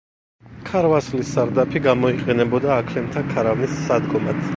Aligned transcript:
ქარვასლის 0.69 1.33
სარდაფი 1.35 1.81
გამოიყენებოდა 1.87 2.73
აქლემთა 2.77 3.23
ქარავნის 3.35 3.77
სადგომად. 3.83 4.41